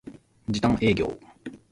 [0.49, 1.15] 時短営業